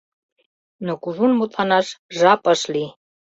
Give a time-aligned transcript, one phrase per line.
[0.85, 2.89] Но кужун мутланаш жап ыш лий.